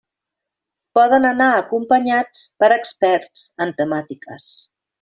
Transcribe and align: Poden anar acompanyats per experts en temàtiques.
Poden 0.99 1.27
anar 1.31 1.49
acompanyats 1.57 2.43
per 2.63 2.71
experts 2.79 3.45
en 3.67 3.75
temàtiques. 3.83 4.51